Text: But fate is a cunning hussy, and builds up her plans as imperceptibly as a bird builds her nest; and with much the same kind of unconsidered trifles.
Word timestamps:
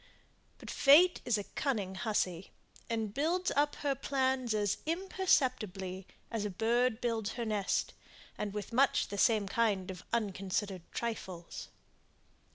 But 0.57 0.71
fate 0.71 1.21
is 1.25 1.37
a 1.37 1.43
cunning 1.43 1.93
hussy, 1.93 2.49
and 2.89 3.13
builds 3.13 3.51
up 3.51 3.75
her 3.85 3.93
plans 3.93 4.55
as 4.55 4.77
imperceptibly 4.87 6.07
as 6.31 6.43
a 6.43 6.49
bird 6.49 7.01
builds 7.01 7.33
her 7.33 7.45
nest; 7.45 7.93
and 8.35 8.51
with 8.51 8.73
much 8.73 9.09
the 9.09 9.19
same 9.19 9.47
kind 9.47 9.91
of 9.91 10.03
unconsidered 10.11 10.91
trifles. 10.91 11.67